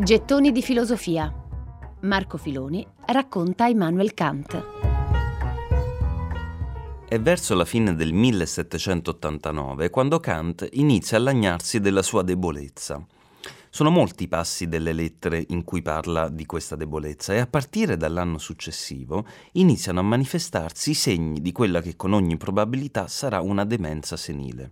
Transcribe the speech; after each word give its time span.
Gettoni 0.00 0.52
di 0.52 0.62
filosofia. 0.62 1.34
Marco 2.02 2.38
Filoni 2.38 2.86
racconta 3.06 3.66
Immanuel 3.66 4.14
Kant. 4.14 4.64
È 7.08 7.18
verso 7.18 7.56
la 7.56 7.64
fine 7.64 7.96
del 7.96 8.12
1789 8.12 9.90
quando 9.90 10.20
Kant 10.20 10.68
inizia 10.74 11.16
a 11.16 11.20
lagnarsi 11.20 11.80
della 11.80 12.02
sua 12.02 12.22
debolezza. 12.22 13.04
Sono 13.70 13.90
molti 13.90 14.22
i 14.22 14.28
passi 14.28 14.68
delle 14.68 14.92
lettere 14.92 15.44
in 15.48 15.64
cui 15.64 15.82
parla 15.82 16.28
di 16.28 16.46
questa 16.46 16.76
debolezza 16.76 17.34
e 17.34 17.40
a 17.40 17.48
partire 17.48 17.96
dall'anno 17.96 18.38
successivo 18.38 19.26
iniziano 19.52 19.98
a 19.98 20.04
manifestarsi 20.04 20.90
i 20.90 20.94
segni 20.94 21.40
di 21.40 21.50
quella 21.50 21.80
che 21.80 21.96
con 21.96 22.12
ogni 22.12 22.36
probabilità 22.36 23.08
sarà 23.08 23.40
una 23.40 23.64
demenza 23.64 24.16
senile. 24.16 24.70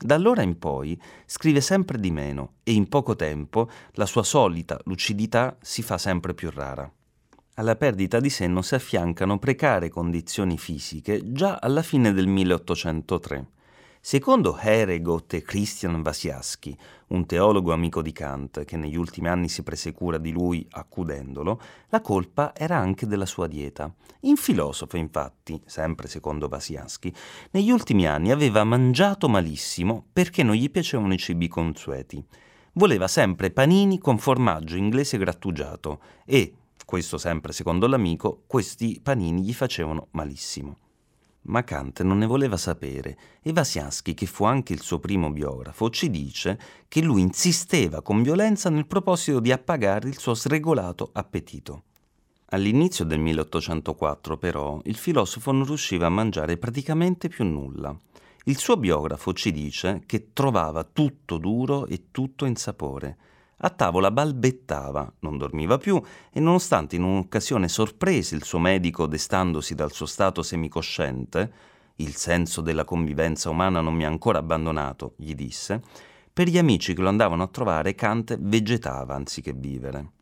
Da 0.00 0.14
allora 0.14 0.42
in 0.42 0.58
poi 0.58 1.00
scrive 1.26 1.60
sempre 1.60 1.98
di 1.98 2.12
meno 2.12 2.54
e 2.62 2.72
in 2.72 2.88
poco 2.88 3.16
tempo 3.16 3.68
la 3.94 4.06
sua 4.06 4.22
solita 4.22 4.78
lucidità 4.84 5.56
si 5.60 5.82
fa 5.82 5.98
sempre 5.98 6.34
più 6.34 6.50
rara. 6.50 6.88
Alla 7.54 7.74
perdita 7.74 8.20
di 8.20 8.30
senno 8.30 8.62
si 8.62 8.76
affiancano 8.76 9.40
precarie 9.40 9.88
condizioni 9.88 10.56
fisiche 10.56 11.32
già 11.32 11.58
alla 11.60 11.82
fine 11.82 12.12
del 12.12 12.28
1803. 12.28 13.46
Secondo 14.00 14.56
Heregot 14.56 15.34
e 15.34 15.42
Christian 15.42 16.00
Wasiaski, 16.04 16.74
un 17.08 17.26
teologo 17.26 17.72
amico 17.72 18.00
di 18.00 18.12
Kant 18.12 18.64
che 18.64 18.76
negli 18.76 18.96
ultimi 18.96 19.28
anni 19.28 19.48
si 19.48 19.62
prese 19.64 19.92
cura 19.92 20.18
di 20.18 20.30
lui 20.30 20.66
accudendolo, 20.70 21.60
la 21.88 22.00
colpa 22.00 22.54
era 22.54 22.76
anche 22.76 23.06
della 23.06 23.26
sua 23.26 23.48
dieta. 23.48 23.92
In 24.20 24.36
filosofo, 24.36 24.96
infatti, 24.96 25.60
sempre 25.66 26.06
secondo 26.06 26.48
Wasiaski, 26.50 27.12
negli 27.50 27.70
ultimi 27.70 28.06
anni 28.06 28.30
aveva 28.30 28.62
mangiato 28.62 29.28
malissimo 29.28 30.06
perché 30.12 30.44
non 30.44 30.54
gli 30.54 30.70
piacevano 30.70 31.12
i 31.12 31.18
cibi 31.18 31.48
consueti. 31.48 32.24
Voleva 32.74 33.08
sempre 33.08 33.50
panini 33.50 33.98
con 33.98 34.16
formaggio 34.18 34.76
inglese 34.76 35.18
grattugiato 35.18 36.00
e, 36.24 36.54
questo 36.86 37.18
sempre 37.18 37.52
secondo 37.52 37.88
l'amico, 37.88 38.44
questi 38.46 39.00
panini 39.02 39.42
gli 39.42 39.52
facevano 39.52 40.06
malissimo. 40.12 40.76
Ma 41.48 41.64
Kant 41.64 42.02
non 42.02 42.18
ne 42.18 42.26
voleva 42.26 42.56
sapere 42.56 43.16
e 43.42 43.52
Vasiansky, 43.52 44.12
che 44.12 44.26
fu 44.26 44.44
anche 44.44 44.74
il 44.74 44.82
suo 44.82 44.98
primo 44.98 45.30
biografo, 45.30 45.88
ci 45.88 46.10
dice 46.10 46.58
che 46.88 47.00
lui 47.00 47.22
insisteva 47.22 48.02
con 48.02 48.22
violenza 48.22 48.68
nel 48.68 48.86
proposito 48.86 49.40
di 49.40 49.50
appagare 49.50 50.08
il 50.08 50.18
suo 50.18 50.34
sregolato 50.34 51.08
appetito. 51.12 51.84
All'inizio 52.50 53.04
del 53.04 53.18
1804, 53.20 54.36
però, 54.36 54.80
il 54.84 54.96
filosofo 54.96 55.52
non 55.52 55.64
riusciva 55.64 56.06
a 56.06 56.10
mangiare 56.10 56.58
praticamente 56.58 57.28
più 57.28 57.44
nulla. 57.44 57.98
Il 58.44 58.58
suo 58.58 58.76
biografo 58.76 59.32
ci 59.32 59.50
dice 59.50 60.02
che 60.06 60.32
trovava 60.32 60.84
tutto 60.84 61.38
duro 61.38 61.86
e 61.86 62.04
tutto 62.10 62.44
insapore 62.46 63.16
a 63.58 63.70
tavola 63.70 64.10
balbettava, 64.10 65.12
non 65.20 65.36
dormiva 65.36 65.78
più 65.78 66.00
e 66.32 66.40
nonostante 66.40 66.96
in 66.96 67.02
un'occasione 67.02 67.68
sorprese 67.68 68.34
il 68.34 68.44
suo 68.44 68.58
medico 68.58 69.06
destandosi 69.06 69.74
dal 69.74 69.92
suo 69.92 70.06
stato 70.06 70.42
semicosciente, 70.42 71.52
il 71.96 72.14
senso 72.14 72.60
della 72.60 72.84
convivenza 72.84 73.50
umana 73.50 73.80
non 73.80 73.94
mi 73.94 74.04
ha 74.04 74.08
ancora 74.08 74.38
abbandonato, 74.38 75.14
gli 75.16 75.34
disse, 75.34 75.82
per 76.32 76.48
gli 76.48 76.58
amici 76.58 76.94
che 76.94 77.00
lo 77.00 77.08
andavano 77.08 77.42
a 77.42 77.48
trovare 77.48 77.96
Kant 77.96 78.38
vegetava 78.38 79.16
anziché 79.16 79.52
vivere. 79.52 80.12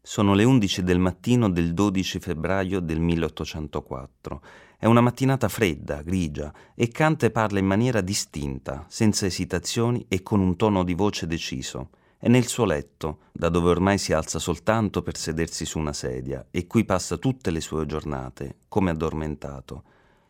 Sono 0.00 0.34
le 0.34 0.44
11 0.44 0.82
del 0.84 0.98
mattino 0.98 1.50
del 1.50 1.74
12 1.74 2.20
febbraio 2.20 2.80
del 2.80 3.00
1804. 3.00 4.42
È 4.78 4.86
una 4.86 5.00
mattinata 5.00 5.48
fredda, 5.48 6.02
grigia, 6.02 6.52
e 6.74 6.88
Kant 6.88 7.30
parla 7.30 7.58
in 7.58 7.66
maniera 7.66 8.00
distinta, 8.00 8.84
senza 8.88 9.26
esitazioni 9.26 10.04
e 10.08 10.22
con 10.22 10.40
un 10.40 10.56
tono 10.56 10.84
di 10.84 10.94
voce 10.94 11.26
deciso. 11.26 11.90
È 12.22 12.28
nel 12.28 12.46
suo 12.46 12.64
letto, 12.64 13.22
da 13.32 13.48
dove 13.48 13.70
ormai 13.70 13.98
si 13.98 14.12
alza 14.12 14.38
soltanto 14.38 15.02
per 15.02 15.16
sedersi 15.16 15.64
su 15.64 15.80
una 15.80 15.92
sedia, 15.92 16.46
e 16.52 16.68
qui 16.68 16.84
passa 16.84 17.16
tutte 17.16 17.50
le 17.50 17.60
sue 17.60 17.84
giornate, 17.84 18.58
come 18.68 18.90
addormentato. 18.90 19.82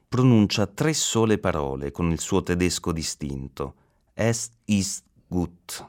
Pronuncia 0.09 0.67
tre 0.67 0.95
sole 0.95 1.37
parole 1.37 1.91
con 1.91 2.11
il 2.11 2.19
suo 2.19 2.43
tedesco 2.43 2.93
distinto. 2.93 3.75
Es 4.15 4.53
ist 4.65 5.05
gut, 5.27 5.87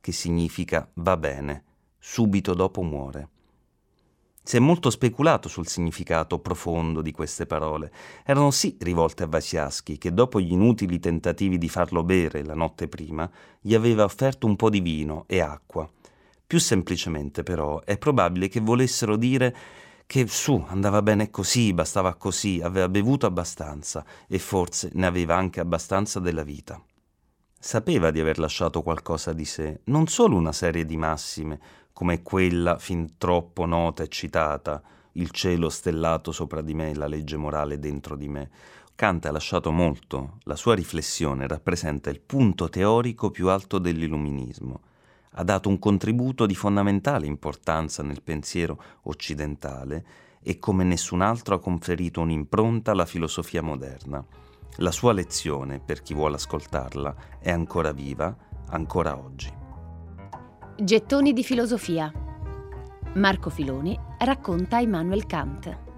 che 0.00 0.12
significa 0.12 0.90
va 0.94 1.18
bene. 1.18 1.64
Subito 1.98 2.54
dopo 2.54 2.80
muore. 2.80 3.28
Si 4.46 4.58
è 4.58 4.60
molto 4.60 4.90
speculato 4.90 5.48
sul 5.48 5.66
significato 5.66 6.38
profondo 6.38 7.00
di 7.00 7.12
queste 7.12 7.46
parole. 7.46 7.90
Erano 8.26 8.50
sì 8.50 8.76
rivolte 8.78 9.22
a 9.22 9.26
Vasiaschi, 9.26 9.96
che 9.96 10.12
dopo 10.12 10.38
gli 10.38 10.52
inutili 10.52 10.98
tentativi 10.98 11.56
di 11.56 11.70
farlo 11.70 12.04
bere 12.04 12.44
la 12.44 12.54
notte 12.54 12.86
prima, 12.86 13.28
gli 13.58 13.74
aveva 13.74 14.04
offerto 14.04 14.46
un 14.46 14.54
po' 14.54 14.68
di 14.68 14.80
vino 14.80 15.24
e 15.28 15.40
acqua. 15.40 15.90
Più 16.46 16.58
semplicemente, 16.60 17.42
però, 17.42 17.80
è 17.84 17.96
probabile 17.96 18.48
che 18.48 18.60
volessero 18.60 19.16
dire 19.16 19.56
che 20.04 20.26
su 20.26 20.62
andava 20.68 21.00
bene 21.00 21.30
così, 21.30 21.72
bastava 21.72 22.12
così, 22.12 22.60
aveva 22.62 22.90
bevuto 22.90 23.24
abbastanza 23.24 24.04
e 24.28 24.38
forse 24.38 24.90
ne 24.92 25.06
aveva 25.06 25.36
anche 25.36 25.60
abbastanza 25.60 26.20
della 26.20 26.42
vita. 26.42 26.78
Sapeva 27.58 28.10
di 28.10 28.20
aver 28.20 28.38
lasciato 28.38 28.82
qualcosa 28.82 29.32
di 29.32 29.46
sé, 29.46 29.80
non 29.84 30.06
solo 30.06 30.36
una 30.36 30.52
serie 30.52 30.84
di 30.84 30.98
massime, 30.98 31.58
come 31.94 32.22
quella 32.22 32.76
fin 32.76 33.16
troppo 33.16 33.66
nota 33.66 34.02
e 34.02 34.08
citata, 34.08 34.82
il 35.12 35.30
cielo 35.30 35.68
stellato 35.68 36.32
sopra 36.32 36.60
di 36.60 36.74
me, 36.74 36.92
la 36.92 37.06
legge 37.06 37.36
morale 37.36 37.78
dentro 37.78 38.16
di 38.16 38.28
me. 38.28 38.50
Kant 38.96 39.26
ha 39.26 39.30
lasciato 39.30 39.70
molto, 39.70 40.38
la 40.42 40.56
sua 40.56 40.74
riflessione 40.74 41.46
rappresenta 41.46 42.10
il 42.10 42.20
punto 42.20 42.68
teorico 42.68 43.30
più 43.30 43.48
alto 43.48 43.78
dell'illuminismo. 43.78 44.80
Ha 45.36 45.44
dato 45.44 45.68
un 45.68 45.78
contributo 45.78 46.46
di 46.46 46.56
fondamentale 46.56 47.26
importanza 47.26 48.02
nel 48.02 48.22
pensiero 48.22 48.82
occidentale 49.02 50.04
e 50.42 50.58
come 50.58 50.82
nessun 50.82 51.20
altro 51.20 51.54
ha 51.54 51.60
conferito 51.60 52.20
un'impronta 52.20 52.90
alla 52.90 53.06
filosofia 53.06 53.62
moderna. 53.62 54.24
La 54.78 54.90
sua 54.90 55.12
lezione, 55.12 55.78
per 55.78 56.02
chi 56.02 56.12
vuole 56.12 56.34
ascoltarla, 56.34 57.38
è 57.38 57.52
ancora 57.52 57.92
viva, 57.92 58.36
ancora 58.70 59.16
oggi. 59.16 59.62
Gettoni 60.76 61.32
di 61.32 61.44
filosofia. 61.44 62.12
Marco 63.14 63.48
Filoni 63.48 63.96
racconta 64.18 64.78
Immanuel 64.78 65.24
Kant. 65.24 65.93